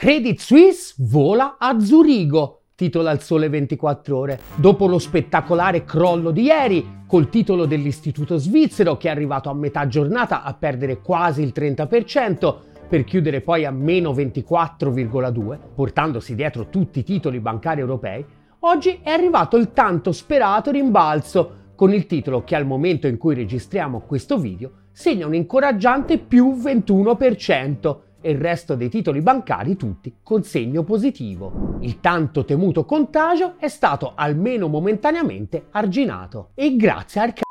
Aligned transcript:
Credit 0.00 0.38
Suisse 0.38 0.94
vola 0.98 1.56
a 1.58 1.80
Zurigo, 1.80 2.66
titola 2.76 3.10
il 3.10 3.20
Sole 3.20 3.48
24 3.48 4.16
Ore. 4.16 4.40
Dopo 4.54 4.86
lo 4.86 5.00
spettacolare 5.00 5.82
crollo 5.82 6.30
di 6.30 6.42
ieri, 6.42 7.02
col 7.04 7.28
titolo 7.28 7.66
dell'Istituto 7.66 8.36
svizzero 8.36 8.96
che 8.96 9.08
è 9.08 9.10
arrivato 9.10 9.50
a 9.50 9.54
metà 9.54 9.88
giornata 9.88 10.44
a 10.44 10.54
perdere 10.54 11.00
quasi 11.00 11.42
il 11.42 11.52
30%, 11.52 12.56
per 12.88 13.02
chiudere 13.02 13.40
poi 13.40 13.64
a 13.64 13.72
meno 13.72 14.12
24,2, 14.12 15.58
portandosi 15.74 16.36
dietro 16.36 16.68
tutti 16.68 17.00
i 17.00 17.04
titoli 17.04 17.40
bancari 17.40 17.80
europei, 17.80 18.24
oggi 18.60 19.00
è 19.02 19.10
arrivato 19.10 19.56
il 19.56 19.72
tanto 19.72 20.12
sperato 20.12 20.70
rimbalzo, 20.70 21.72
con 21.74 21.92
il 21.92 22.06
titolo 22.06 22.44
che 22.44 22.54
al 22.54 22.66
momento 22.66 23.08
in 23.08 23.18
cui 23.18 23.34
registriamo 23.34 24.02
questo 24.06 24.38
video 24.38 24.70
segna 24.92 25.26
un 25.26 25.34
incoraggiante 25.34 26.18
più 26.18 26.54
21%, 26.54 27.96
e 28.20 28.30
il 28.30 28.38
resto 28.38 28.74
dei 28.74 28.88
titoli 28.88 29.20
bancari 29.20 29.76
tutti 29.76 30.16
con 30.22 30.42
segno 30.42 30.82
positivo. 30.84 31.76
Il 31.80 32.00
tanto 32.00 32.44
temuto 32.44 32.84
contagio 32.84 33.54
è 33.58 33.68
stato 33.68 34.12
almeno 34.14 34.68
momentaneamente 34.68 35.66
arginato. 35.70 36.50
E 36.54 36.76
grazie 36.76 37.20
al 37.20 37.32
c***o. 37.32 37.42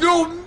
Non 0.00 0.44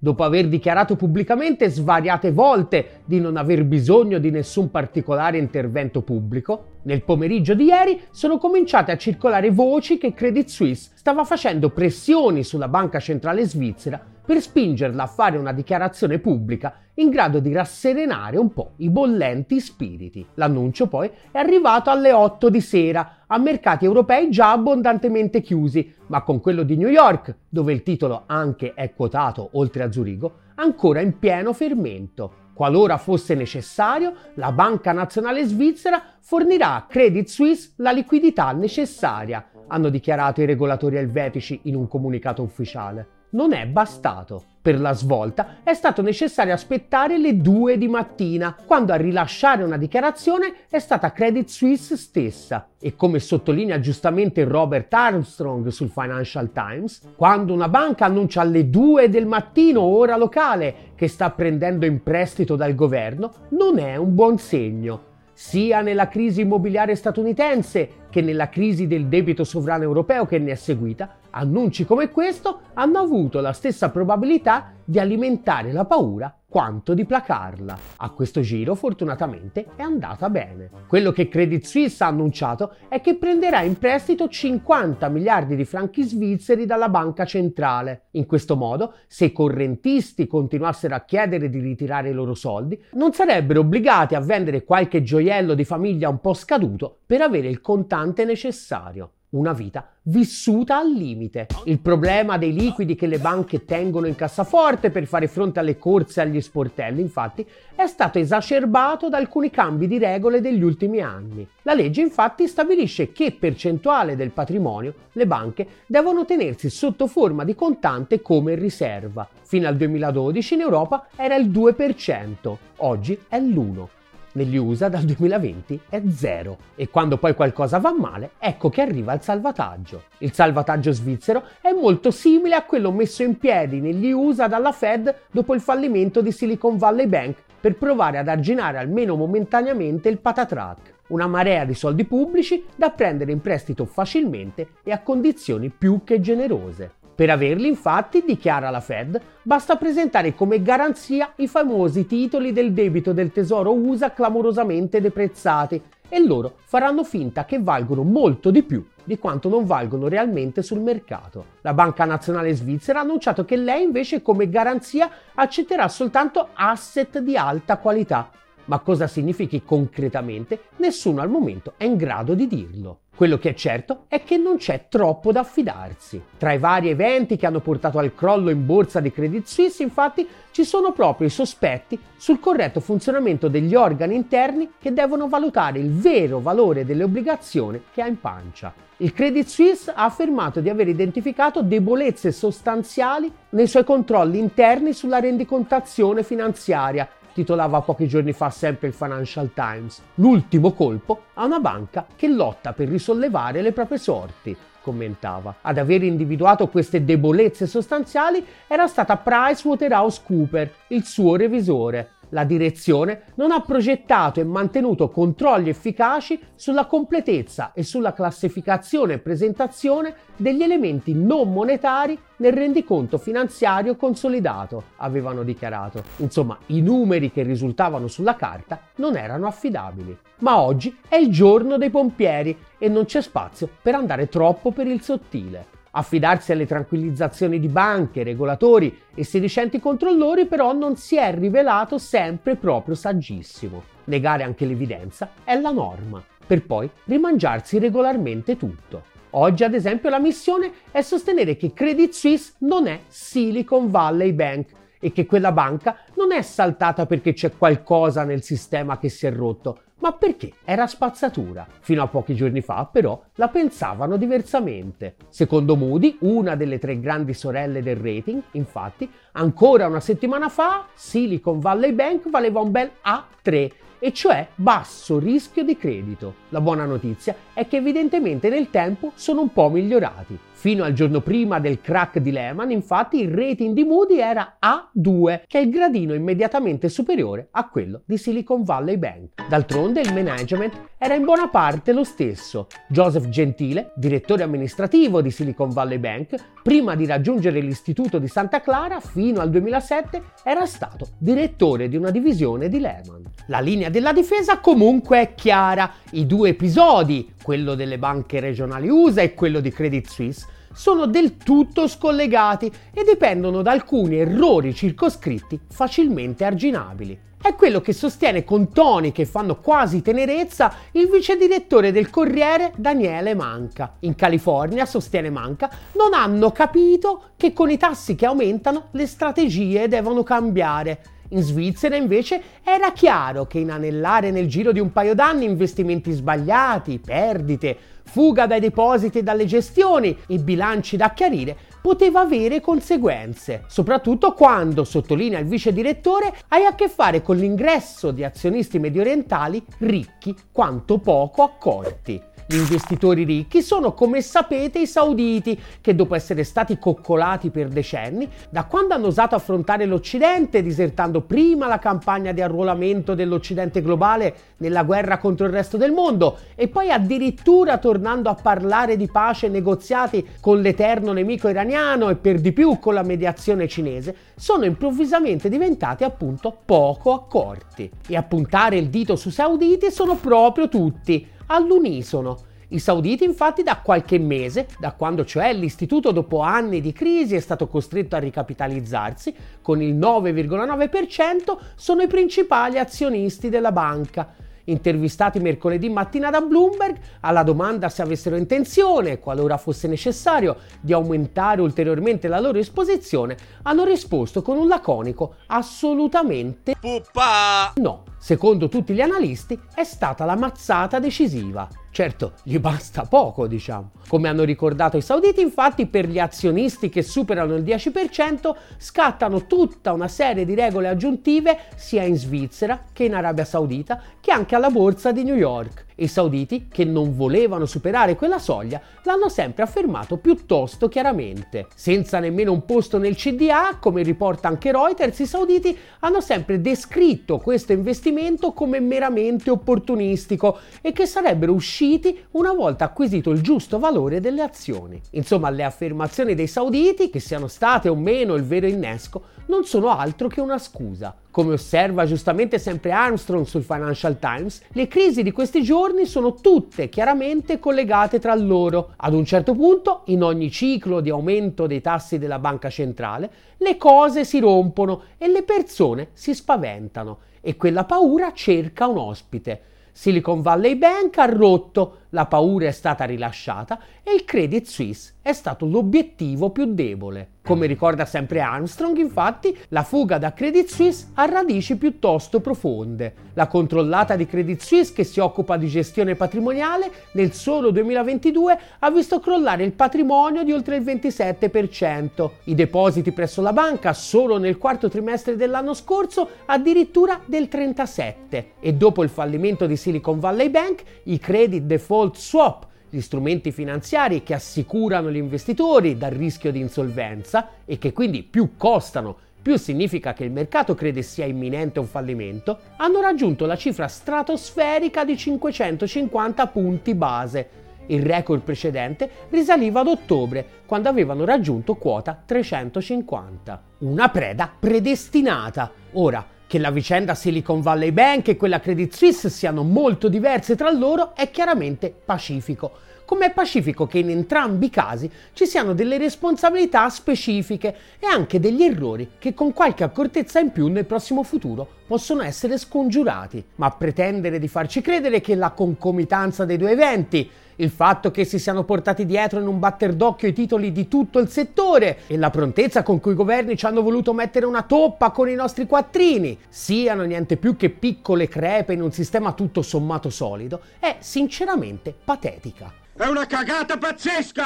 Dopo 0.00 0.24
aver 0.24 0.48
dichiarato 0.48 0.96
pubblicamente 0.96 1.68
svariate 1.68 2.30
volte 2.30 3.00
di 3.04 3.20
non 3.20 3.36
aver 3.36 3.64
bisogno 3.64 4.18
di 4.18 4.30
nessun 4.30 4.70
particolare 4.70 5.38
intervento 5.38 6.02
pubblico, 6.02 6.74
nel 6.82 7.02
pomeriggio 7.02 7.54
di 7.54 7.64
ieri 7.64 8.00
sono 8.10 8.38
cominciate 8.38 8.92
a 8.92 8.96
circolare 8.96 9.50
voci 9.50 9.98
che 9.98 10.12
Credit 10.12 10.48
Suisse 10.48 10.92
stava 10.94 11.24
facendo 11.24 11.70
pressioni 11.70 12.44
sulla 12.44 12.68
banca 12.68 13.00
centrale 13.00 13.46
svizzera 13.46 14.00
per 14.24 14.40
spingerla 14.40 15.02
a 15.02 15.08
fare 15.08 15.38
una 15.38 15.52
dichiarazione 15.52 16.18
pubblica 16.18 16.74
in 16.98 17.10
grado 17.10 17.40
di 17.40 17.52
rasserenare 17.52 18.36
un 18.36 18.52
po' 18.52 18.72
i 18.76 18.90
bollenti 18.90 19.60
spiriti. 19.60 20.26
L'annuncio 20.34 20.86
poi 20.86 21.10
è 21.30 21.38
arrivato 21.38 21.90
alle 21.90 22.12
8 22.12 22.48
di 22.48 22.60
sera, 22.60 23.24
a 23.26 23.38
mercati 23.38 23.84
europei 23.84 24.30
già 24.30 24.52
abbondantemente 24.52 25.40
chiusi, 25.40 25.94
ma 26.06 26.22
con 26.22 26.40
quello 26.40 26.62
di 26.62 26.76
New 26.76 26.88
York, 26.88 27.34
dove 27.48 27.72
il 27.72 27.82
titolo 27.82 28.24
anche 28.26 28.74
è 28.74 28.92
quotato 28.94 29.50
oltre 29.52 29.82
a 29.82 29.92
Zurigo, 29.92 30.38
ancora 30.56 31.00
in 31.00 31.18
pieno 31.18 31.52
fermento. 31.52 32.44
Qualora 32.54 32.96
fosse 32.96 33.34
necessario, 33.34 34.14
la 34.34 34.50
Banca 34.50 34.92
Nazionale 34.92 35.44
Svizzera 35.44 36.02
fornirà 36.20 36.74
a 36.74 36.86
Credit 36.86 37.28
Suisse 37.28 37.72
la 37.76 37.90
liquidità 37.90 38.52
necessaria, 38.52 39.46
hanno 39.68 39.88
dichiarato 39.88 40.40
i 40.40 40.46
regolatori 40.46 40.96
elvetici 40.96 41.60
in 41.64 41.76
un 41.76 41.88
comunicato 41.88 42.42
ufficiale 42.42 43.16
non 43.30 43.52
è 43.52 43.66
bastato. 43.66 44.44
Per 44.66 44.80
la 44.80 44.94
svolta 44.94 45.58
è 45.62 45.74
stato 45.74 46.02
necessario 46.02 46.52
aspettare 46.52 47.18
le 47.18 47.36
2 47.36 47.78
di 47.78 47.86
mattina, 47.86 48.56
quando 48.66 48.92
a 48.92 48.96
rilasciare 48.96 49.62
una 49.62 49.76
dichiarazione 49.76 50.66
è 50.68 50.80
stata 50.80 51.12
Credit 51.12 51.48
Suisse 51.48 51.96
stessa. 51.96 52.66
E 52.80 52.96
come 52.96 53.20
sottolinea 53.20 53.78
giustamente 53.78 54.42
Robert 54.42 54.92
Armstrong 54.92 55.68
sul 55.68 55.90
Financial 55.90 56.50
Times, 56.50 57.00
quando 57.14 57.52
una 57.52 57.68
banca 57.68 58.06
annuncia 58.06 58.40
alle 58.40 58.68
2 58.68 59.08
del 59.08 59.26
mattino 59.26 59.82
ora 59.82 60.16
locale 60.16 60.74
che 60.96 61.06
sta 61.06 61.30
prendendo 61.30 61.86
in 61.86 62.02
prestito 62.02 62.56
dal 62.56 62.74
governo, 62.74 63.32
non 63.50 63.78
è 63.78 63.94
un 63.94 64.14
buon 64.14 64.38
segno 64.38 65.14
sia 65.36 65.82
nella 65.82 66.08
crisi 66.08 66.40
immobiliare 66.40 66.94
statunitense 66.94 68.06
che 68.08 68.22
nella 68.22 68.48
crisi 68.48 68.86
del 68.86 69.06
debito 69.06 69.44
sovrano 69.44 69.82
europeo 69.82 70.24
che 70.24 70.38
ne 70.38 70.52
è 70.52 70.54
seguita, 70.54 71.16
annunci 71.28 71.84
come 71.84 72.08
questo 72.08 72.60
hanno 72.72 73.00
avuto 73.00 73.40
la 73.40 73.52
stessa 73.52 73.90
probabilità 73.90 74.72
di 74.82 74.98
alimentare 74.98 75.72
la 75.72 75.84
paura 75.84 76.34
quanto 76.56 76.94
di 76.94 77.04
placarla. 77.04 77.78
A 77.98 78.08
questo 78.12 78.40
giro 78.40 78.74
fortunatamente 78.74 79.66
è 79.76 79.82
andata 79.82 80.30
bene. 80.30 80.70
Quello 80.86 81.12
che 81.12 81.28
Credit 81.28 81.62
Suisse 81.62 82.02
ha 82.02 82.06
annunciato 82.06 82.76
è 82.88 83.02
che 83.02 83.16
prenderà 83.16 83.60
in 83.60 83.76
prestito 83.76 84.26
50 84.26 85.06
miliardi 85.10 85.54
di 85.54 85.66
franchi 85.66 86.02
svizzeri 86.02 86.64
dalla 86.64 86.88
banca 86.88 87.26
centrale. 87.26 88.06
In 88.12 88.24
questo 88.24 88.56
modo, 88.56 88.94
se 89.06 89.26
i 89.26 89.32
correntisti 89.32 90.26
continuassero 90.26 90.94
a 90.94 91.04
chiedere 91.04 91.50
di 91.50 91.60
ritirare 91.60 92.08
i 92.08 92.14
loro 92.14 92.32
soldi, 92.32 92.82
non 92.92 93.12
sarebbero 93.12 93.60
obbligati 93.60 94.14
a 94.14 94.20
vendere 94.20 94.64
qualche 94.64 95.02
gioiello 95.02 95.52
di 95.52 95.64
famiglia 95.66 96.08
un 96.08 96.22
po' 96.22 96.32
scaduto 96.32 97.00
per 97.04 97.20
avere 97.20 97.48
il 97.48 97.60
contante 97.60 98.24
necessario 98.24 99.10
una 99.30 99.52
vita 99.52 99.88
vissuta 100.02 100.78
al 100.78 100.92
limite. 100.92 101.48
Il 101.64 101.80
problema 101.80 102.38
dei 102.38 102.52
liquidi 102.52 102.94
che 102.94 103.06
le 103.06 103.18
banche 103.18 103.64
tengono 103.64 104.06
in 104.06 104.14
cassaforte 104.14 104.90
per 104.90 105.06
fare 105.06 105.26
fronte 105.26 105.58
alle 105.58 105.78
corse 105.78 106.20
e 106.20 106.24
agli 106.24 106.40
sportelli, 106.40 107.00
infatti, 107.00 107.44
è 107.74 107.86
stato 107.86 108.18
esacerbato 108.18 109.08
da 109.08 109.16
alcuni 109.16 109.50
cambi 109.50 109.88
di 109.88 109.98
regole 109.98 110.40
degli 110.40 110.62
ultimi 110.62 111.00
anni. 111.00 111.46
La 111.62 111.74
legge, 111.74 112.00
infatti, 112.00 112.46
stabilisce 112.46 113.12
che 113.12 113.32
percentuale 113.32 114.16
del 114.16 114.30
patrimonio 114.30 114.94
le 115.12 115.26
banche 115.26 115.66
devono 115.86 116.24
tenersi 116.24 116.70
sotto 116.70 117.06
forma 117.06 117.44
di 117.44 117.54
contante 117.54 118.22
come 118.22 118.54
riserva. 118.54 119.28
Fino 119.42 119.66
al 119.66 119.76
2012 119.76 120.54
in 120.54 120.60
Europa 120.60 121.08
era 121.16 121.34
il 121.34 121.50
2%, 121.50 122.56
oggi 122.76 123.18
è 123.28 123.40
l'1% 123.40 123.95
negli 124.36 124.56
USA 124.56 124.88
dal 124.88 125.02
2020 125.02 125.80
è 125.88 126.00
zero 126.08 126.58
e 126.76 126.88
quando 126.88 127.18
poi 127.18 127.34
qualcosa 127.34 127.78
va 127.78 127.92
male 127.92 128.32
ecco 128.38 128.68
che 128.68 128.82
arriva 128.82 129.12
il 129.14 129.22
salvataggio. 129.22 130.04
Il 130.18 130.32
salvataggio 130.32 130.92
svizzero 130.92 131.42
è 131.60 131.72
molto 131.72 132.10
simile 132.10 132.54
a 132.54 132.64
quello 132.64 132.92
messo 132.92 133.22
in 133.22 133.38
piedi 133.38 133.80
negli 133.80 134.12
USA 134.12 134.46
dalla 134.46 134.72
Fed 134.72 135.14
dopo 135.30 135.54
il 135.54 135.60
fallimento 135.60 136.20
di 136.20 136.30
Silicon 136.30 136.76
Valley 136.76 137.06
Bank 137.06 137.36
per 137.60 137.76
provare 137.76 138.18
ad 138.18 138.28
arginare 138.28 138.78
almeno 138.78 139.16
momentaneamente 139.16 140.08
il 140.08 140.18
patatrack 140.18 140.94
una 141.08 141.26
marea 141.26 141.64
di 141.64 141.74
soldi 141.74 142.04
pubblici 142.04 142.64
da 142.74 142.90
prendere 142.90 143.32
in 143.32 143.40
prestito 143.40 143.84
facilmente 143.84 144.68
e 144.82 144.90
a 144.90 145.02
condizioni 145.02 145.68
più 145.68 146.00
che 146.04 146.20
generose. 146.20 146.94
Per 147.16 147.30
averli, 147.30 147.66
infatti, 147.66 148.22
dichiara 148.26 148.68
la 148.68 148.82
Fed, 148.82 149.18
basta 149.40 149.76
presentare 149.76 150.34
come 150.34 150.60
garanzia 150.60 151.32
i 151.36 151.48
famosi 151.48 152.06
titoli 152.06 152.52
del 152.52 152.74
debito 152.74 153.14
del 153.14 153.32
tesoro 153.32 153.72
USA 153.72 154.12
clamorosamente 154.12 155.00
deprezzati 155.00 155.80
e 156.10 156.22
loro 156.22 156.56
faranno 156.66 157.04
finta 157.04 157.46
che 157.46 157.58
valgono 157.58 158.02
molto 158.02 158.50
di 158.50 158.62
più 158.62 158.86
di 159.02 159.18
quanto 159.18 159.48
non 159.48 159.64
valgono 159.64 160.08
realmente 160.08 160.60
sul 160.60 160.80
mercato. 160.80 161.46
La 161.62 161.72
Banca 161.72 162.04
Nazionale 162.04 162.52
Svizzera 162.54 162.98
ha 162.98 163.02
annunciato 163.02 163.46
che 163.46 163.56
lei 163.56 163.82
invece 163.82 164.20
come 164.20 164.50
garanzia 164.50 165.08
accetterà 165.32 165.88
soltanto 165.88 166.48
asset 166.52 167.20
di 167.20 167.34
alta 167.34 167.78
qualità, 167.78 168.30
ma 168.66 168.78
cosa 168.78 169.06
significhi 169.06 169.62
concretamente 169.64 170.60
nessuno 170.76 171.20
al 171.20 171.28
momento 171.28 171.74
è 171.76 171.84
in 171.84 171.96
grado 171.96 172.34
di 172.34 172.46
dirlo. 172.46 173.00
Quello 173.16 173.38
che 173.38 173.50
è 173.50 173.54
certo 173.54 174.04
è 174.08 174.22
che 174.22 174.36
non 174.36 174.58
c'è 174.58 174.88
troppo 174.90 175.32
da 175.32 175.40
affidarsi. 175.40 176.22
Tra 176.36 176.52
i 176.52 176.58
vari 176.58 176.90
eventi 176.90 177.36
che 177.36 177.46
hanno 177.46 177.60
portato 177.60 177.98
al 177.98 178.14
crollo 178.14 178.50
in 178.50 178.66
borsa 178.66 179.00
di 179.00 179.10
Credit 179.10 179.46
Suisse, 179.46 179.82
infatti, 179.82 180.28
ci 180.50 180.64
sono 180.64 180.92
proprio 180.92 181.26
i 181.26 181.30
sospetti 181.30 181.98
sul 182.18 182.40
corretto 182.40 182.80
funzionamento 182.80 183.48
degli 183.48 183.74
organi 183.74 184.14
interni 184.14 184.72
che 184.78 184.92
devono 184.92 185.28
valutare 185.28 185.78
il 185.78 185.92
vero 185.92 186.40
valore 186.40 186.84
delle 186.84 187.04
obbligazioni 187.04 187.84
che 187.90 188.02
ha 188.02 188.06
in 188.06 188.20
pancia. 188.20 188.74
Il 188.98 189.14
Credit 189.14 189.46
Suisse 189.46 189.90
ha 189.90 190.04
affermato 190.04 190.60
di 190.60 190.68
aver 190.68 190.88
identificato 190.88 191.62
debolezze 191.62 192.32
sostanziali 192.32 193.32
nei 193.50 193.66
suoi 193.66 193.84
controlli 193.84 194.38
interni 194.38 194.92
sulla 194.92 195.20
rendicontazione 195.20 196.22
finanziaria 196.22 197.08
titolava 197.36 197.82
pochi 197.82 198.08
giorni 198.08 198.32
fa 198.32 198.48
sempre 198.48 198.88
il 198.88 198.94
Financial 198.94 199.50
Times. 199.52 200.00
L'ultimo 200.14 200.72
colpo 200.72 201.24
a 201.34 201.44
una 201.44 201.58
banca 201.58 202.06
che 202.16 202.28
lotta 202.28 202.72
per 202.72 202.88
risollevare 202.88 203.60
le 203.60 203.72
proprie 203.72 203.98
sorti 203.98 204.56
commentava. 204.80 205.56
Ad 205.60 205.76
aver 205.76 206.02
individuato 206.02 206.68
queste 206.68 207.04
debolezze 207.04 207.66
sostanziali 207.66 208.42
era 208.66 208.86
stata 208.86 209.16
PricewaterhouseCooper, 209.18 210.72
il 210.88 211.04
suo 211.04 211.36
revisore, 211.36 212.12
la 212.30 212.44
direzione 212.44 213.24
non 213.34 213.50
ha 213.52 213.60
progettato 213.60 214.40
e 214.40 214.44
mantenuto 214.44 215.08
controlli 215.08 215.68
efficaci 215.68 216.40
sulla 216.54 216.86
completezza 216.86 217.72
e 217.72 217.82
sulla 217.82 218.12
classificazione 218.12 219.14
e 219.14 219.18
presentazione 219.18 220.14
degli 220.36 220.62
elementi 220.62 221.14
non 221.14 221.52
monetari 221.52 222.18
nel 222.36 222.52
rendiconto 222.52 223.18
finanziario 223.18 223.96
consolidato, 223.96 224.84
avevano 224.96 225.42
dichiarato. 225.42 226.02
Insomma, 226.16 226.58
i 226.66 226.82
numeri 226.82 227.30
che 227.30 227.42
risultavano 227.42 228.08
sulla 228.08 228.36
carta 228.36 228.80
non 228.96 229.16
erano 229.16 229.46
affidabili. 229.46 230.16
Ma 230.38 230.60
oggi 230.60 230.98
è 231.08 231.16
il 231.16 231.30
giorno 231.30 231.78
dei 231.78 231.90
pompieri 231.90 232.56
e 232.78 232.88
non 232.88 233.06
c'è 233.06 233.22
spazio 233.22 233.68
per 233.80 233.94
andare 233.94 234.28
troppo 234.28 234.70
per 234.70 234.86
il 234.86 235.00
sottile. 235.00 235.75
Affidarsi 235.98 236.52
alle 236.52 236.66
tranquillizzazioni 236.66 237.58
di 237.58 237.68
banche, 237.68 238.22
regolatori 238.22 238.94
e 239.14 239.24
sedicenti 239.24 239.80
controllori 239.80 240.44
però 240.44 240.74
non 240.74 240.96
si 240.96 241.16
è 241.16 241.34
rivelato 241.34 241.96
sempre 241.96 242.54
proprio 242.56 242.94
saggissimo. 242.94 243.82
Negare 244.04 244.42
anche 244.42 244.66
l'evidenza 244.66 245.30
è 245.42 245.58
la 245.58 245.70
norma, 245.70 246.22
per 246.46 246.66
poi 246.66 246.90
rimangiarsi 247.04 247.78
regolarmente 247.78 248.58
tutto. 248.58 249.04
Oggi, 249.30 249.64
ad 249.64 249.72
esempio, 249.72 250.10
la 250.10 250.18
missione 250.18 250.70
è 250.90 251.00
sostenere 251.00 251.56
che 251.56 251.72
Credit 251.72 252.12
Suisse 252.12 252.52
non 252.58 252.86
è 252.86 253.00
Silicon 253.08 253.90
Valley 253.90 254.32
Bank 254.32 254.68
e 255.00 255.12
che 255.12 255.24
quella 255.24 255.52
banca 255.52 255.96
non 256.16 256.30
è 256.30 256.42
saltata 256.42 257.06
perché 257.06 257.32
c'è 257.32 257.56
qualcosa 257.56 258.24
nel 258.24 258.42
sistema 258.42 258.98
che 258.98 259.08
si 259.08 259.26
è 259.26 259.32
rotto, 259.32 259.80
ma 260.00 260.12
perché 260.12 260.52
era 260.64 260.86
spazzatura. 260.86 261.66
Fino 261.80 262.02
a 262.02 262.08
pochi 262.08 262.34
giorni 262.34 262.60
fa, 262.60 262.88
però, 262.90 263.20
la 263.36 263.48
pensavano 263.48 264.16
diversamente. 264.16 265.16
Secondo 265.28 265.76
Moody, 265.76 266.18
una 266.20 266.54
delle 266.56 266.78
tre 266.78 267.00
grandi 267.00 267.34
sorelle 267.34 267.82
del 267.82 267.96
rating, 267.96 268.42
infatti, 268.52 269.10
ancora 269.36 269.86
una 269.86 270.00
settimana 270.00 270.48
fa 270.48 270.86
Silicon 270.94 271.60
Valley 271.60 271.92
Bank 271.92 272.28
valeva 272.30 272.60
un 272.60 272.70
bel 272.70 272.90
A3 273.04 273.70
e 273.98 274.12
cioè 274.12 274.48
basso 274.54 275.18
rischio 275.18 275.62
di 275.62 275.76
credito. 275.76 276.34
La 276.50 276.60
buona 276.60 276.84
notizia 276.84 277.34
è 277.52 277.66
che 277.66 277.76
evidentemente 277.76 278.48
nel 278.48 278.70
tempo 278.70 279.12
sono 279.14 279.42
un 279.42 279.52
po' 279.52 279.70
migliorati. 279.70 280.38
Fino 280.52 280.84
al 280.84 280.92
giorno 280.92 281.20
prima 281.20 281.60
del 281.60 281.80
crack 281.80 282.18
di 282.18 282.30
Lehman, 282.30 282.70
infatti, 282.70 283.20
il 283.20 283.30
rating 283.30 283.74
di 283.74 283.84
Moody 283.84 284.18
era 284.18 284.58
A2, 284.60 285.42
che 285.46 285.58
è 285.58 285.62
il 285.62 285.70
gradino 285.70 286.14
immediatamente 286.14 286.88
superiore 286.88 287.48
a 287.52 287.68
quello 287.68 288.02
di 288.04 288.16
Silicon 288.16 288.64
Valley 288.64 288.96
Bank. 288.96 289.46
D'altronde 289.48 290.00
il 290.00 290.12
management 290.12 290.74
era 290.98 291.14
in 291.14 291.24
buona 291.24 291.48
parte 291.48 291.92
lo 291.92 292.04
stesso. 292.04 292.68
Joseph 292.88 293.28
Gentile, 293.28 293.92
direttore 293.96 294.42
amministrativo 294.42 295.20
di 295.20 295.30
Silicon 295.30 295.68
Valley 295.68 295.98
Bank, 295.98 296.36
prima 296.62 296.94
di 296.94 297.04
raggiungere 297.04 297.60
l'istituto 297.60 298.18
di 298.18 298.28
Santa 298.28 298.62
Clara 298.62 298.98
fino 299.00 299.40
al 299.40 299.50
2007 299.50 300.22
era 300.42 300.64
stato 300.64 301.08
direttore 301.18 301.88
di 301.88 301.96
una 301.96 302.10
divisione 302.10 302.70
di 302.70 302.80
Lehman. 302.80 303.24
La 303.48 303.60
linea 303.60 303.90
della 303.90 304.14
difesa 304.14 304.58
comunque 304.58 305.20
è 305.20 305.34
chiara. 305.34 305.92
I 306.12 306.24
due 306.24 306.50
episodi, 306.50 307.34
quello 307.42 307.74
delle 307.74 307.98
banche 307.98 308.40
regionali 308.40 308.88
USA 308.88 309.20
e 309.20 309.34
quello 309.34 309.60
di 309.60 309.70
Credit 309.70 310.06
Suisse, 310.08 310.46
sono 310.72 311.06
del 311.06 311.36
tutto 311.36 311.88
scollegati 311.88 312.72
e 312.92 313.04
dipendono 313.04 313.60
da 313.60 313.70
alcuni 313.70 314.16
errori 314.16 314.74
circoscritti 314.74 315.60
facilmente 315.68 316.44
arginabili. 316.44 317.25
È 317.46 317.54
quello 317.54 317.80
che 317.80 317.92
sostiene 317.92 318.42
con 318.42 318.72
toni 318.72 319.12
che 319.12 319.24
fanno 319.24 319.60
quasi 319.60 320.02
tenerezza 320.02 320.74
il 320.90 321.08
vice 321.08 321.36
direttore 321.36 321.92
del 321.92 322.10
Corriere 322.10 322.72
Daniele 322.74 323.36
Manca. 323.36 323.98
In 324.00 324.16
California, 324.16 324.84
sostiene 324.84 325.30
Manca, 325.30 325.70
non 325.92 326.12
hanno 326.12 326.50
capito 326.50 327.34
che 327.36 327.52
con 327.52 327.70
i 327.70 327.76
tassi 327.76 328.16
che 328.16 328.26
aumentano 328.26 328.88
le 328.90 329.06
strategie 329.06 329.86
devono 329.86 330.24
cambiare. 330.24 331.02
In 331.28 331.42
Svizzera 331.42 331.94
invece 331.94 332.42
era 332.64 332.90
chiaro 332.90 333.46
che 333.46 333.60
inanellare 333.60 334.32
nel 334.32 334.48
giro 334.48 334.72
di 334.72 334.80
un 334.80 334.90
paio 334.90 335.14
d'anni 335.14 335.44
investimenti 335.44 336.10
sbagliati, 336.10 336.98
perdite, 336.98 337.76
fuga 338.02 338.46
dai 338.46 338.60
depositi 338.60 339.18
e 339.18 339.22
dalle 339.22 339.44
gestioni 339.44 340.16
e 340.26 340.38
bilanci 340.38 340.96
da 340.96 341.12
chiarire 341.12 341.56
poteva 341.86 342.22
avere 342.22 342.60
conseguenze, 342.60 343.62
soprattutto 343.68 344.32
quando, 344.32 344.82
sottolinea 344.82 345.38
il 345.38 345.46
vice 345.46 345.72
direttore, 345.72 346.34
hai 346.48 346.64
a 346.64 346.74
che 346.74 346.88
fare 346.88 347.22
con 347.22 347.36
l'ingresso 347.36 348.10
di 348.10 348.24
azionisti 348.24 348.80
mediorientali 348.80 349.64
ricchi 349.78 350.34
quanto 350.50 350.98
poco 350.98 351.44
accorti. 351.44 352.20
Gli 352.48 352.56
investitori 352.56 353.24
ricchi 353.24 353.60
sono, 353.60 353.92
come 353.92 354.22
sapete, 354.22 354.78
i 354.78 354.86
sauditi, 354.86 355.60
che 355.80 355.94
dopo 355.96 356.14
essere 356.14 356.44
stati 356.44 356.78
coccolati 356.78 357.50
per 357.50 357.68
decenni, 357.68 358.28
da 358.50 358.64
quando 358.66 358.94
hanno 358.94 359.08
osato 359.08 359.34
affrontare 359.34 359.84
l'Occidente, 359.84 360.62
disertando 360.62 361.22
prima 361.22 361.66
la 361.66 361.80
campagna 361.80 362.30
di 362.30 362.40
arruolamento 362.40 363.14
dell'Occidente 363.14 363.82
globale 363.82 364.34
nella 364.58 364.84
guerra 364.84 365.18
contro 365.18 365.46
il 365.46 365.52
resto 365.52 365.76
del 365.76 365.90
mondo, 365.90 366.38
e 366.54 366.68
poi 366.68 366.92
addirittura 366.92 367.78
tornando 367.78 368.28
a 368.28 368.34
parlare 368.34 368.96
di 368.96 369.08
pace 369.08 369.46
e 369.46 369.50
negoziati 369.50 370.24
con 370.40 370.60
l'eterno 370.60 371.12
nemico 371.12 371.48
iraniano 371.48 372.10
e 372.10 372.16
per 372.16 372.40
di 372.40 372.52
più 372.52 372.78
con 372.78 372.94
la 372.94 373.02
mediazione 373.02 373.66
cinese, 373.66 374.14
sono 374.36 374.64
improvvisamente 374.64 375.48
diventati 375.48 376.04
appunto 376.04 376.56
poco 376.64 377.12
accorti. 377.12 377.90
E 378.06 378.16
a 378.16 378.22
puntare 378.22 378.76
il 378.76 378.88
dito 378.88 379.16
sui 379.16 379.32
sauditi 379.32 379.90
sono 379.90 380.14
proprio 380.14 380.68
tutti 380.68 381.34
all'unisono. 381.46 382.54
I 382.68 382.78
sauditi 382.80 383.24
infatti 383.24 383.62
da 383.62 383.78
qualche 383.78 384.18
mese, 384.18 384.66
da 384.78 384.92
quando 384.92 385.24
cioè 385.24 385.52
l'istituto 385.52 386.10
dopo 386.10 386.40
anni 386.40 386.80
di 386.80 386.92
crisi 386.92 387.36
è 387.36 387.40
stato 387.40 387.68
costretto 387.68 388.16
a 388.16 388.20
ricapitalizzarsi, 388.20 389.34
con 389.62 389.80
il 389.80 389.96
9,9% 389.96 391.56
sono 391.76 392.02
i 392.02 392.08
principali 392.08 392.78
azionisti 392.78 393.48
della 393.48 393.70
banca 393.70 394.34
intervistati 394.66 395.38
mercoledì 395.40 395.88
mattina 395.88 396.30
da 396.30 396.40
Bloomberg, 396.40 396.96
alla 397.20 397.42
domanda 397.42 397.88
se 397.88 398.02
avessero 398.02 398.36
intenzione, 398.36 399.18
qualora 399.18 399.56
fosse 399.56 399.88
necessario, 399.88 400.56
di 400.80 400.92
aumentare 400.92 401.60
ulteriormente 401.60 402.28
la 402.28 402.40
loro 402.40 402.58
esposizione, 402.58 403.36
hanno 403.62 403.84
risposto 403.84 404.42
con 404.42 404.56
un 404.56 404.68
laconico 404.68 405.36
assolutamente 405.46 406.74
Puppa! 406.78 407.72
no. 407.76 408.04
Secondo 408.26 408.68
tutti 408.68 408.92
gli 408.92 409.00
analisti 409.00 409.56
è 409.72 409.84
stata 409.84 410.24
la 410.24 410.34
mazzata 410.34 410.98
decisiva. 410.98 411.68
Certo, 411.92 412.32
gli 412.42 412.58
basta 412.58 413.04
poco, 413.04 413.46
diciamo. 413.46 413.92
Come 414.08 414.28
hanno 414.28 414.42
ricordato 414.42 414.96
i 414.96 415.00
sauditi, 415.00 415.40
infatti, 415.40 415.86
per 415.86 416.08
gli 416.08 416.18
azionisti 416.18 416.88
che 416.88 417.02
superano 417.02 417.54
il 417.54 417.62
10% 417.62 418.54
scattano 418.78 419.46
tutta 419.46 419.92
una 419.92 420.08
serie 420.08 420.44
di 420.44 420.56
regole 420.56 420.88
aggiuntive 420.88 421.56
sia 421.76 422.02
in 422.02 422.16
Svizzera 422.16 422.82
che 422.92 423.04
in 423.04 423.14
Arabia 423.14 423.44
Saudita 423.44 424.02
che 424.20 424.32
anche 424.32 424.56
alla 424.56 424.70
borsa 424.70 425.12
di 425.12 425.22
New 425.22 425.36
York. 425.36 425.84
I 425.98 426.08
sauditi, 426.08 426.68
che 426.70 426.84
non 426.84 427.16
volevano 427.16 427.64
superare 427.64 428.16
quella 428.16 428.38
soglia, 428.38 428.82
l'hanno 429.04 429.30
sempre 429.30 429.62
affermato 429.62 430.18
piuttosto 430.18 430.88
chiaramente. 430.88 431.68
Senza 431.74 432.18
nemmeno 432.18 432.52
un 432.52 432.66
posto 432.66 432.98
nel 432.98 433.14
CDA, 433.14 433.78
come 433.80 434.02
riporta 434.02 434.48
anche 434.48 434.72
Reuters, 434.72 435.20
i 435.20 435.26
sauditi 435.26 435.74
hanno 436.00 436.20
sempre 436.20 436.60
descritto 436.60 437.38
questo 437.38 437.72
investimento 437.72 438.15
come 438.52 438.80
meramente 438.80 439.50
opportunistico 439.50 440.58
e 440.80 440.92
che 440.92 441.06
sarebbero 441.06 441.52
usciti 441.52 442.18
una 442.32 442.52
volta 442.52 442.84
acquisito 442.84 443.30
il 443.30 443.42
giusto 443.42 443.78
valore 443.78 444.20
delle 444.20 444.42
azioni. 444.42 445.00
Insomma, 445.10 445.50
le 445.50 445.64
affermazioni 445.64 446.34
dei 446.34 446.46
sauditi, 446.46 447.10
che 447.10 447.20
siano 447.20 447.46
state 447.46 447.88
o 447.88 447.94
meno 447.94 448.34
il 448.34 448.44
vero 448.44 448.66
innesco, 448.66 449.22
non 449.46 449.64
sono 449.64 449.88
altro 449.88 450.28
che 450.28 450.40
una 450.40 450.58
scusa. 450.58 451.14
Come 451.30 451.52
osserva 451.52 452.06
giustamente 452.06 452.58
sempre 452.58 452.92
Armstrong 452.92 453.44
sul 453.44 453.62
Financial 453.62 454.18
Times, 454.18 454.62
le 454.68 454.88
crisi 454.88 455.22
di 455.22 455.32
questi 455.32 455.62
giorni 455.62 456.06
sono 456.06 456.34
tutte 456.34 456.88
chiaramente 456.88 457.58
collegate 457.58 458.18
tra 458.18 458.34
loro. 458.34 458.92
Ad 458.96 459.12
un 459.12 459.24
certo 459.24 459.54
punto, 459.54 460.02
in 460.06 460.22
ogni 460.22 460.50
ciclo 460.50 461.00
di 461.00 461.10
aumento 461.10 461.66
dei 461.66 461.82
tassi 461.82 462.18
della 462.18 462.38
banca 462.38 462.70
centrale, 462.70 463.30
le 463.58 463.76
cose 463.76 464.24
si 464.24 464.40
rompono 464.40 465.02
e 465.18 465.28
le 465.28 465.42
persone 465.42 466.08
si 466.14 466.34
spaventano 466.34 467.18
e 467.46 467.56
quella 467.56 467.84
paura 467.84 468.32
cerca 468.32 468.88
un 468.88 468.98
ospite. 468.98 469.60
Silicon 469.92 470.42
Valley 470.42 470.74
Bank 470.74 471.16
ha 471.18 471.26
rotto, 471.26 471.98
la 472.10 472.26
paura 472.26 472.66
è 472.66 472.72
stata 472.72 473.04
rilasciata 473.04 473.78
e 474.02 474.14
il 474.14 474.24
Credit 474.24 474.66
Suisse 474.66 475.14
è 475.22 475.32
stato 475.32 475.66
l'obiettivo 475.66 476.50
più 476.50 476.72
debole. 476.72 477.30
Come 477.42 477.66
ricorda 477.66 478.04
sempre 478.04 478.40
Armstrong, 478.40 478.96
infatti, 478.98 479.56
la 479.68 479.82
fuga 479.82 480.18
da 480.18 480.32
Credit 480.32 480.68
Suisse 480.68 481.08
ha 481.14 481.26
radici 481.26 481.76
piuttosto 481.76 482.40
profonde. 482.40 483.14
La 483.34 483.46
controllata 483.46 484.16
di 484.16 484.26
Credit 484.26 484.60
Suisse, 484.60 484.92
che 484.92 485.04
si 485.04 485.20
occupa 485.20 485.56
di 485.56 485.68
gestione 485.68 486.16
patrimoniale, 486.16 486.90
nel 487.12 487.32
solo 487.32 487.70
2022 487.70 488.58
ha 488.80 488.90
visto 488.90 489.20
crollare 489.20 489.64
il 489.64 489.72
patrimonio 489.72 490.42
di 490.42 490.52
oltre 490.52 490.76
il 490.76 490.82
27%. 490.82 492.30
I 492.44 492.54
depositi 492.54 493.12
presso 493.12 493.42
la 493.42 493.52
banca 493.52 493.92
solo 493.92 494.38
nel 494.38 494.58
quarto 494.58 494.88
trimestre 494.88 495.36
dell'anno 495.36 495.74
scorso 495.74 496.28
addirittura 496.46 497.20
del 497.24 497.48
37%. 497.50 498.44
E 498.60 498.74
dopo 498.74 499.02
il 499.02 499.08
fallimento 499.08 499.66
di 499.66 499.76
Silicon 499.76 500.18
Valley 500.20 500.50
Bank, 500.50 500.82
i 501.04 501.18
credit 501.18 501.62
default 501.62 501.95
swap 502.14 502.66
gli 502.88 503.00
strumenti 503.00 503.52
finanziari 503.52 504.22
che 504.22 504.34
assicurano 504.34 505.10
gli 505.10 505.16
investitori 505.16 505.96
dal 505.96 506.12
rischio 506.12 506.52
di 506.52 506.60
insolvenza 506.60 507.48
e 507.64 507.78
che 507.78 507.92
quindi 507.92 508.22
più 508.22 508.56
costano, 508.56 509.16
più 509.42 509.56
significa 509.58 510.12
che 510.12 510.24
il 510.24 510.30
mercato 510.30 510.74
crede 510.74 511.02
sia 511.02 511.24
imminente 511.24 511.78
un 511.78 511.86
fallimento, 511.86 512.58
hanno 512.76 513.00
raggiunto 513.00 513.46
la 513.46 513.56
cifra 513.56 513.86
stratosferica 513.88 515.04
di 515.04 515.16
550 515.16 516.46
punti 516.46 516.94
base. 516.94 517.48
Il 517.88 518.02
record 518.02 518.42
precedente 518.42 519.08
risaliva 519.30 519.80
ad 519.80 519.86
ottobre, 519.86 520.44
quando 520.66 520.88
avevano 520.88 521.24
raggiunto 521.24 521.74
quota 521.74 522.20
350. 522.24 523.62
Una 523.78 524.08
preda 524.08 524.50
predestinata. 524.58 525.70
Ora, 525.92 526.26
che 526.46 526.58
la 526.58 526.70
vicenda 526.70 527.14
Silicon 527.14 527.60
Valley 527.60 527.90
Bank 527.90 528.28
e 528.28 528.36
quella 528.36 528.60
Credit 528.60 528.94
Suisse 528.94 529.28
siano 529.30 529.62
molto 529.62 530.08
diverse 530.08 530.54
tra 530.54 530.70
loro 530.70 531.14
è 531.14 531.30
chiaramente 531.30 531.94
pacifico. 532.04 532.72
Come 533.06 533.26
è 533.26 533.32
pacifico 533.32 533.86
che 533.86 534.00
in 534.00 534.10
entrambi 534.10 534.66
i 534.66 534.70
casi 534.70 535.10
ci 535.32 535.46
siano 535.46 535.72
delle 535.72 535.96
responsabilità 535.96 536.88
specifiche 536.90 537.74
e 537.98 538.06
anche 538.06 538.38
degli 538.38 538.62
errori 538.62 539.12
che 539.18 539.32
con 539.32 539.52
qualche 539.54 539.84
accortezza 539.84 540.40
in 540.40 540.50
più 540.50 540.66
nel 540.66 540.84
prossimo 540.84 541.22
futuro 541.22 541.66
possono 541.86 542.22
essere 542.22 542.58
scongiurati. 542.58 543.42
Ma 543.54 543.70
pretendere 543.70 544.38
di 544.38 544.48
farci 544.48 544.80
credere 544.80 545.20
che 545.20 545.36
la 545.36 545.50
concomitanza 545.50 546.44
dei 546.44 546.58
due 546.58 546.72
eventi 546.72 547.30
il 547.56 547.70
fatto 547.70 548.10
che 548.10 548.24
si 548.24 548.38
siano 548.38 548.64
portati 548.64 549.06
dietro 549.06 549.40
in 549.40 549.46
un 549.46 549.58
batter 549.58 549.94
d'occhio 549.94 550.28
i 550.28 550.34
titoli 550.34 550.72
di 550.72 550.88
tutto 550.88 551.18
il 551.18 551.28
settore 551.28 552.00
e 552.06 552.18
la 552.18 552.28
prontezza 552.28 552.82
con 552.82 553.00
cui 553.00 553.12
i 553.12 553.14
governi 553.16 553.56
ci 553.56 553.64
hanno 553.64 553.80
voluto 553.82 554.12
mettere 554.12 554.44
una 554.44 554.62
toppa 554.62 555.10
con 555.10 555.28
i 555.28 555.34
nostri 555.34 555.66
quattrini 555.66 556.38
siano 556.48 557.04
niente 557.04 557.36
più 557.36 557.56
che 557.56 557.70
piccole 557.70 558.28
crepe 558.28 558.74
in 558.74 558.82
un 558.82 558.92
sistema 558.92 559.32
tutto 559.32 559.62
sommato 559.62 560.10
solido 560.10 560.60
è 560.78 560.96
sinceramente 560.98 561.94
patetica. 562.04 562.84
È 562.98 563.06
una 563.06 563.26
cagata 563.26 563.76
pazzesca! 563.76 564.44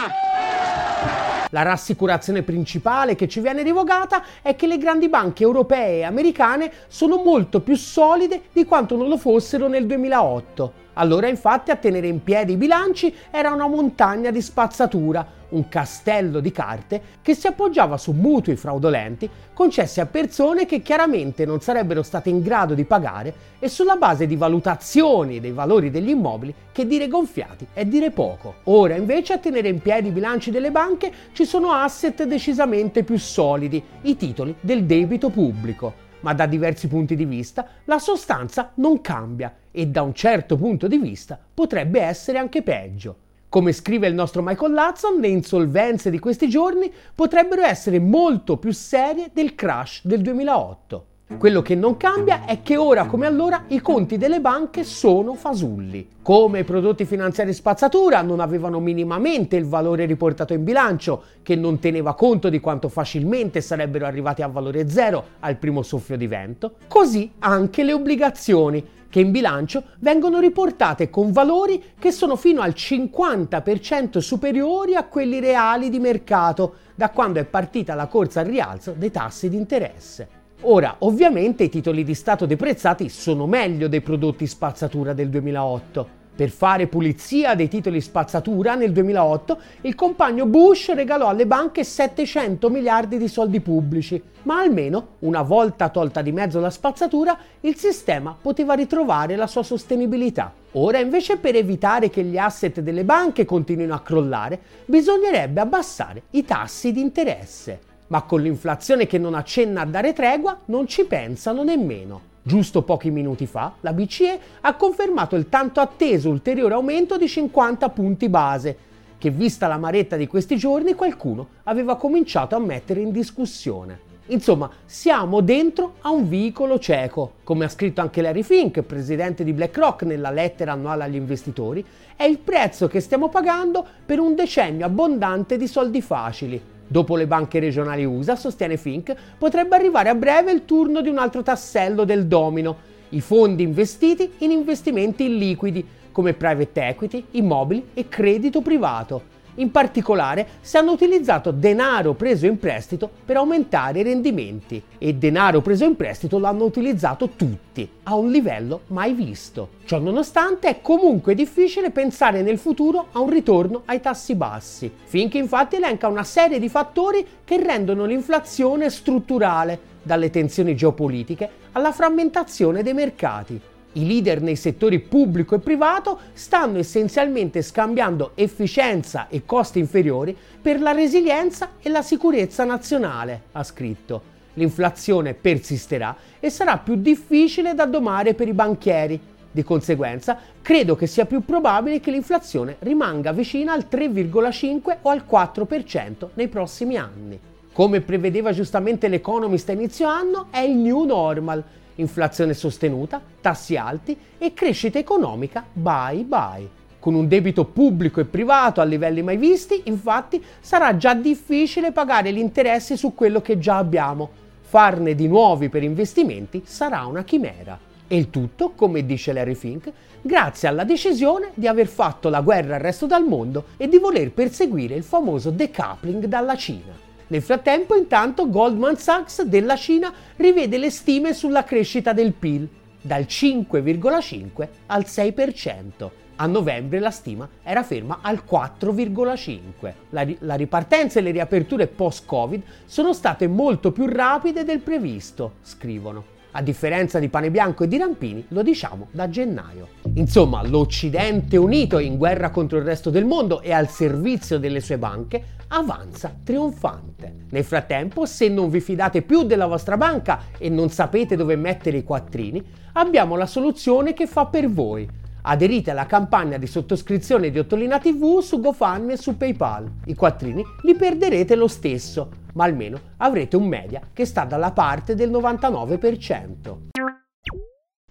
La 1.50 1.62
rassicurazione 1.62 2.42
principale 2.42 3.14
che 3.14 3.28
ci 3.28 3.38
viene 3.38 3.62
rivogata 3.62 4.24
è 4.42 4.56
che 4.56 4.66
le 4.66 4.76
grandi 4.76 5.08
banche 5.08 5.44
europee 5.44 5.98
e 5.98 6.02
americane 6.02 6.72
sono 6.88 7.18
molto 7.18 7.60
più 7.60 7.76
solide 7.76 8.42
di 8.52 8.64
quanto 8.64 8.96
non 8.96 9.06
lo 9.06 9.18
fossero 9.18 9.68
nel 9.68 9.86
2008. 9.86 10.72
Allora 10.94 11.28
infatti 11.28 11.70
a 11.70 11.76
tenere 11.76 12.08
in 12.08 12.24
piedi 12.24 12.54
i 12.54 12.56
bilanci 12.56 13.14
era 13.30 13.52
una 13.52 13.68
montagna 13.68 14.32
di 14.32 14.42
spazzatura, 14.42 15.24
un 15.50 15.68
castello 15.68 16.40
di 16.40 16.52
carte 16.52 17.00
che 17.22 17.34
si 17.34 17.46
appoggiava 17.46 17.96
su 17.96 18.12
mutui 18.12 18.56
fraudolenti 18.56 19.28
concessi 19.52 20.00
a 20.00 20.06
persone 20.06 20.66
che 20.66 20.82
chiaramente 20.82 21.44
non 21.44 21.60
sarebbero 21.60 22.02
state 22.02 22.28
in 22.28 22.40
grado 22.42 22.74
di 22.74 22.84
pagare 22.84 23.34
e 23.58 23.68
sulla 23.68 23.96
base 23.96 24.26
di 24.26 24.36
valutazioni 24.36 25.40
dei 25.40 25.52
valori 25.52 25.90
degli 25.90 26.10
immobili 26.10 26.54
che 26.72 26.86
dire 26.86 27.08
gonfiati 27.08 27.66
è 27.72 27.84
dire 27.84 28.10
poco. 28.10 28.54
Ora 28.64 28.96
invece 28.96 29.34
a 29.34 29.38
tenere 29.38 29.68
in 29.68 29.80
piedi 29.80 30.08
i 30.08 30.12
bilanci 30.12 30.50
delle 30.50 30.70
banche 30.70 31.12
ci 31.32 31.44
sono 31.44 31.72
asset 31.72 32.24
decisamente 32.24 33.02
più 33.02 33.18
solidi, 33.18 33.82
i 34.02 34.16
titoli 34.16 34.54
del 34.60 34.84
debito 34.84 35.30
pubblico 35.30 36.08
ma 36.20 36.34
da 36.34 36.46
diversi 36.46 36.88
punti 36.88 37.16
di 37.16 37.24
vista 37.24 37.66
la 37.84 37.98
sostanza 37.98 38.72
non 38.74 39.00
cambia 39.00 39.54
e 39.70 39.86
da 39.86 40.02
un 40.02 40.14
certo 40.14 40.56
punto 40.56 40.86
di 40.86 40.98
vista 40.98 41.38
potrebbe 41.52 42.00
essere 42.00 42.38
anche 42.38 42.62
peggio. 42.62 43.28
Come 43.50 43.72
scrive 43.72 44.06
il 44.06 44.14
nostro 44.14 44.42
Michael 44.42 44.76
Hudson, 44.76 45.18
le 45.18 45.26
insolvenze 45.26 46.08
di 46.08 46.20
questi 46.20 46.48
giorni 46.48 46.88
potrebbero 47.12 47.62
essere 47.62 47.98
molto 47.98 48.58
più 48.58 48.70
serie 48.70 49.30
del 49.34 49.56
crash 49.56 50.02
del 50.04 50.20
2008. 50.20 51.06
Quello 51.36 51.60
che 51.60 51.74
non 51.74 51.96
cambia 51.96 52.44
è 52.44 52.62
che 52.62 52.76
ora 52.76 53.06
come 53.06 53.26
allora 53.26 53.64
i 53.68 53.80
conti 53.80 54.18
delle 54.18 54.40
banche 54.40 54.84
sono 54.84 55.34
fasulli. 55.34 56.08
Come 56.22 56.60
i 56.60 56.64
prodotti 56.64 57.04
finanziari 57.04 57.52
spazzatura 57.52 58.22
non 58.22 58.38
avevano 58.38 58.78
minimamente 58.78 59.56
il 59.56 59.64
valore 59.64 60.06
riportato 60.06 60.52
in 60.52 60.62
bilancio, 60.62 61.22
che 61.42 61.56
non 61.56 61.80
teneva 61.80 62.14
conto 62.14 62.50
di 62.50 62.60
quanto 62.60 62.88
facilmente 62.88 63.60
sarebbero 63.60 64.06
arrivati 64.06 64.42
a 64.42 64.46
valore 64.48 64.88
zero 64.88 65.24
al 65.40 65.56
primo 65.56 65.82
soffio 65.82 66.16
di 66.16 66.28
vento, 66.28 66.74
così 66.86 67.32
anche 67.40 67.82
le 67.82 67.94
obbligazioni, 67.94 68.84
che 69.10 69.20
in 69.20 69.30
bilancio 69.30 69.82
vengono 69.98 70.38
riportate 70.38 71.10
con 71.10 71.32
valori 71.32 71.82
che 71.98 72.12
sono 72.12 72.36
fino 72.36 72.62
al 72.62 72.70
50% 72.70 74.18
superiori 74.18 74.94
a 74.94 75.04
quelli 75.04 75.40
reali 75.40 75.90
di 75.90 75.98
mercato 75.98 76.76
da 76.94 77.10
quando 77.10 77.40
è 77.40 77.44
partita 77.44 77.94
la 77.94 78.06
corsa 78.06 78.40
al 78.40 78.46
rialzo 78.46 78.94
dei 78.96 79.10
tassi 79.10 79.50
di 79.50 79.56
interesse. 79.56 80.38
Ora, 80.62 80.96
ovviamente 81.00 81.64
i 81.64 81.68
titoli 81.68 82.04
di 82.04 82.14
Stato 82.14 82.46
deprezzati 82.46 83.08
sono 83.08 83.46
meglio 83.46 83.88
dei 83.88 84.00
prodotti 84.00 84.46
spazzatura 84.46 85.12
del 85.12 85.28
2008. 85.28 86.19
Per 86.40 86.48
fare 86.48 86.86
pulizia 86.86 87.54
dei 87.54 87.68
titoli 87.68 88.00
spazzatura 88.00 88.74
nel 88.74 88.92
2008, 88.92 89.58
il 89.82 89.94
compagno 89.94 90.46
Bush 90.46 90.94
regalò 90.94 91.28
alle 91.28 91.46
banche 91.46 91.84
700 91.84 92.70
miliardi 92.70 93.18
di 93.18 93.28
soldi 93.28 93.60
pubblici, 93.60 94.22
ma 94.44 94.60
almeno, 94.60 95.16
una 95.18 95.42
volta 95.42 95.90
tolta 95.90 96.22
di 96.22 96.32
mezzo 96.32 96.58
la 96.58 96.70
spazzatura, 96.70 97.38
il 97.60 97.76
sistema 97.76 98.34
poteva 98.40 98.72
ritrovare 98.72 99.36
la 99.36 99.46
sua 99.46 99.62
sostenibilità. 99.62 100.50
Ora 100.72 100.98
invece 100.98 101.36
per 101.36 101.56
evitare 101.56 102.08
che 102.08 102.22
gli 102.22 102.38
asset 102.38 102.80
delle 102.80 103.04
banche 103.04 103.44
continuino 103.44 103.92
a 103.92 104.00
crollare, 104.00 104.58
bisognerebbe 104.86 105.60
abbassare 105.60 106.22
i 106.30 106.46
tassi 106.46 106.90
di 106.90 107.02
interesse 107.02 107.80
ma 108.06 108.22
con 108.22 108.40
l'inflazione 108.40 109.06
che 109.06 109.18
non 109.18 109.34
accenna 109.34 109.82
a 109.82 109.86
dare 109.86 110.12
tregua 110.12 110.58
non 110.64 110.88
ci 110.88 111.04
pensano 111.04 111.62
nemmeno. 111.62 112.29
Giusto 112.42 112.82
pochi 112.82 113.10
minuti 113.10 113.44
fa, 113.44 113.74
la 113.80 113.92
BCE 113.92 114.40
ha 114.62 114.74
confermato 114.74 115.36
il 115.36 115.50
tanto 115.50 115.80
atteso 115.80 116.30
ulteriore 116.30 116.72
aumento 116.72 117.18
di 117.18 117.28
50 117.28 117.88
punti 117.90 118.30
base, 118.30 118.76
che 119.18 119.28
vista 119.28 119.66
la 119.66 119.76
maretta 119.76 120.16
di 120.16 120.26
questi 120.26 120.56
giorni 120.56 120.94
qualcuno 120.94 121.48
aveva 121.64 121.96
cominciato 121.96 122.56
a 122.56 122.58
mettere 122.58 123.00
in 123.00 123.12
discussione. 123.12 124.08
Insomma, 124.28 124.70
siamo 124.86 125.42
dentro 125.42 125.96
a 126.00 126.10
un 126.10 126.28
vicolo 126.28 126.78
cieco. 126.78 127.32
Come 127.44 127.66
ha 127.66 127.68
scritto 127.68 128.00
anche 128.00 128.22
Larry 128.22 128.42
Fink, 128.42 128.80
presidente 128.82 129.44
di 129.44 129.52
BlackRock 129.52 130.04
nella 130.04 130.30
lettera 130.30 130.72
annuale 130.72 131.04
agli 131.04 131.16
investitori, 131.16 131.84
è 132.16 132.24
il 132.24 132.38
prezzo 132.38 132.86
che 132.86 133.00
stiamo 133.00 133.28
pagando 133.28 133.84
per 134.06 134.18
un 134.18 134.34
decennio 134.34 134.86
abbondante 134.86 135.58
di 135.58 135.66
soldi 135.66 136.00
facili, 136.00 136.62
Dopo 136.92 137.14
le 137.14 137.28
banche 137.28 137.60
regionali 137.60 138.04
USA, 138.04 138.34
sostiene 138.34 138.76
Fink, 138.76 139.14
potrebbe 139.38 139.76
arrivare 139.76 140.08
a 140.08 140.14
breve 140.16 140.50
il 140.50 140.64
turno 140.64 141.00
di 141.00 141.08
un 141.08 141.18
altro 141.18 141.40
tassello 141.40 142.02
del 142.02 142.26
domino, 142.26 142.78
i 143.10 143.20
fondi 143.20 143.62
investiti 143.62 144.28
in 144.38 144.50
investimenti 144.50 145.26
illiquidi, 145.26 145.86
come 146.10 146.32
private 146.32 146.82
equity, 146.88 147.24
immobili 147.30 147.90
e 147.94 148.08
credito 148.08 148.60
privato 148.60 149.38
in 149.60 149.70
particolare, 149.70 150.46
se 150.60 150.78
hanno 150.78 150.92
utilizzato 150.92 151.50
denaro 151.50 152.14
preso 152.14 152.46
in 152.46 152.58
prestito 152.58 153.08
per 153.24 153.36
aumentare 153.36 154.00
i 154.00 154.02
rendimenti 154.02 154.82
e 154.98 155.14
denaro 155.14 155.60
preso 155.60 155.84
in 155.84 155.96
prestito 155.96 156.38
l'hanno 156.38 156.64
utilizzato 156.64 157.30
tutti, 157.30 157.88
a 158.04 158.14
un 158.14 158.30
livello 158.30 158.82
mai 158.88 159.12
visto. 159.12 159.68
Ciò 159.84 159.98
nonostante 159.98 160.68
è 160.68 160.80
comunque 160.80 161.34
difficile 161.34 161.90
pensare 161.90 162.42
nel 162.42 162.58
futuro 162.58 163.06
a 163.12 163.20
un 163.20 163.30
ritorno 163.30 163.82
ai 163.86 164.00
tassi 164.00 164.34
bassi, 164.34 164.90
finché 165.04 165.38
infatti 165.38 165.76
elenca 165.76 166.08
una 166.08 166.24
serie 166.24 166.58
di 166.58 166.68
fattori 166.68 167.26
che 167.44 167.62
rendono 167.62 168.04
l'inflazione 168.04 168.90
strutturale, 168.90 169.88
dalle 170.02 170.30
tensioni 170.30 170.74
geopolitiche 170.74 171.48
alla 171.72 171.92
frammentazione 171.92 172.82
dei 172.82 172.94
mercati. 172.94 173.60
I 173.92 174.06
leader 174.06 174.40
nei 174.40 174.54
settori 174.54 175.00
pubblico 175.00 175.56
e 175.56 175.58
privato 175.58 176.20
stanno 176.32 176.78
essenzialmente 176.78 177.60
scambiando 177.60 178.32
efficienza 178.36 179.26
e 179.28 179.44
costi 179.44 179.80
inferiori 179.80 180.36
per 180.62 180.80
la 180.80 180.92
resilienza 180.92 181.70
e 181.80 181.88
la 181.88 182.02
sicurezza 182.02 182.62
nazionale, 182.64 183.42
ha 183.52 183.64
scritto. 183.64 184.38
L'inflazione 184.54 185.34
persisterà 185.34 186.14
e 186.38 186.50
sarà 186.50 186.78
più 186.78 186.94
difficile 186.96 187.74
da 187.74 187.86
domare 187.86 188.34
per 188.34 188.46
i 188.46 188.52
banchieri. 188.52 189.20
Di 189.50 189.64
conseguenza, 189.64 190.38
credo 190.62 190.94
che 190.94 191.08
sia 191.08 191.26
più 191.26 191.44
probabile 191.44 191.98
che 191.98 192.12
l'inflazione 192.12 192.76
rimanga 192.80 193.32
vicina 193.32 193.72
al 193.72 193.86
3,5 193.90 194.98
o 195.02 195.10
al 195.10 195.24
4% 195.28 196.28
nei 196.34 196.46
prossimi 196.46 196.96
anni. 196.96 197.40
Come 197.80 198.02
prevedeva 198.02 198.52
giustamente 198.52 199.08
l'Economist 199.08 199.66
a 199.70 199.72
inizio 199.72 200.06
anno, 200.06 200.48
è 200.50 200.58
il 200.58 200.76
new 200.76 201.04
normal 201.04 201.64
inflazione 201.94 202.52
sostenuta, 202.52 203.22
tassi 203.40 203.74
alti 203.74 204.14
e 204.36 204.52
crescita 204.52 204.98
economica 204.98 205.64
bye 205.72 206.22
bye. 206.24 206.68
Con 206.98 207.14
un 207.14 207.26
debito 207.26 207.64
pubblico 207.64 208.20
e 208.20 208.26
privato 208.26 208.82
a 208.82 208.84
livelli 208.84 209.22
mai 209.22 209.38
visti, 209.38 209.80
infatti, 209.84 210.44
sarà 210.60 210.98
già 210.98 211.14
difficile 211.14 211.90
pagare 211.90 212.34
gli 212.34 212.38
interessi 212.38 212.98
su 212.98 213.14
quello 213.14 213.40
che 213.40 213.58
già 213.58 213.78
abbiamo. 213.78 214.28
Farne 214.60 215.14
di 215.14 215.26
nuovi 215.26 215.70
per 215.70 215.82
investimenti 215.82 216.60
sarà 216.66 217.06
una 217.06 217.24
chimera. 217.24 217.78
E 218.06 218.14
il 218.14 218.28
tutto, 218.28 218.72
come 218.76 219.06
dice 219.06 219.32
Larry 219.32 219.54
Fink, 219.54 219.90
grazie 220.20 220.68
alla 220.68 220.84
decisione 220.84 221.52
di 221.54 221.66
aver 221.66 221.86
fatto 221.86 222.28
la 222.28 222.42
guerra 222.42 222.74
al 222.74 222.82
resto 222.82 223.06
del 223.06 223.24
mondo 223.24 223.68
e 223.78 223.88
di 223.88 223.96
voler 223.96 224.32
perseguire 224.32 224.96
il 224.96 225.02
famoso 225.02 225.48
decoupling 225.48 226.26
dalla 226.26 226.56
Cina. 226.56 227.08
Nel 227.30 227.42
frattempo, 227.42 227.94
intanto, 227.94 228.50
Goldman 228.50 228.96
Sachs 228.96 229.42
della 229.42 229.76
Cina 229.76 230.12
rivede 230.34 230.78
le 230.78 230.90
stime 230.90 231.32
sulla 231.32 231.62
crescita 231.62 232.12
del 232.12 232.32
PIL 232.32 232.68
dal 233.00 233.22
5,5 233.22 234.68
al 234.86 235.04
6%. 235.06 236.10
A 236.34 236.46
novembre 236.46 236.98
la 236.98 237.12
stima 237.12 237.48
era 237.62 237.84
ferma 237.84 238.18
al 238.20 238.42
4,5. 238.48 239.92
La, 240.10 240.26
la, 240.40 240.54
ripartenza 240.56 241.20
e 241.20 241.22
le 241.22 241.30
riaperture 241.30 241.86
post-Covid 241.86 242.62
sono 242.84 243.12
state 243.12 243.46
molto 243.46 243.92
più 243.92 244.06
rapide 244.06 244.64
del 244.64 244.80
previsto, 244.80 245.52
scrivono. 245.62 246.38
A 246.52 246.62
differenza 246.62 247.18
di 247.18 247.28
Pane 247.28 247.50
Bianco 247.50 247.84
e 247.84 247.88
di 247.88 247.96
Rampini, 247.96 248.44
lo 248.48 248.62
diciamo 248.62 249.08
da 249.12 249.28
gennaio. 249.28 249.88
Insomma, 250.14 250.66
l'Occidente 250.66 251.56
unito 251.56 251.98
in 251.98 252.16
guerra 252.16 252.50
contro 252.50 252.78
il 252.78 252.84
resto 252.84 253.10
del 253.10 253.24
mondo 253.24 253.60
e 253.60 253.72
al 253.72 253.88
servizio 253.88 254.58
delle 254.58 254.80
sue 254.80 254.98
banche 254.98 255.44
avanza 255.68 256.34
trionfante. 256.42 257.46
Nel 257.50 257.64
frattempo, 257.64 258.26
se 258.26 258.48
non 258.48 258.68
vi 258.68 258.80
fidate 258.80 259.22
più 259.22 259.44
della 259.44 259.66
vostra 259.66 259.96
banca 259.96 260.40
e 260.58 260.68
non 260.68 260.90
sapete 260.90 261.36
dove 261.36 261.54
mettere 261.54 261.98
i 261.98 262.04
quattrini, 262.04 262.62
abbiamo 262.94 263.36
la 263.36 263.46
soluzione 263.46 264.12
che 264.12 264.26
fa 264.26 264.46
per 264.46 264.68
voi 264.68 265.08
Aderite 265.42 265.90
alla 265.90 266.04
campagna 266.04 266.58
di 266.58 266.66
sottoscrizione 266.66 267.50
di 267.50 267.58
Ottolina 267.58 267.98
TV 267.98 268.40
su 268.40 268.60
GoFundMe 268.60 269.14
e 269.14 269.16
su 269.16 269.36
PayPal. 269.38 269.90
I 270.06 270.14
quattrini 270.14 270.62
li 270.82 270.94
perderete 270.94 271.54
lo 271.54 271.66
stesso, 271.66 272.28
ma 272.54 272.64
almeno 272.64 272.98
avrete 273.18 273.56
un 273.56 273.66
media 273.66 274.00
che 274.12 274.24
sta 274.24 274.44
dalla 274.44 274.72
parte 274.72 275.14
del 275.14 275.30
99%. 275.30 276.88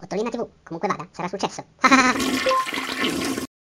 Ottolina 0.02 0.30
TV, 0.30 0.48
comunque 0.64 0.88
vada, 0.88 1.08
sarà 1.12 1.28
successo. 1.28 1.66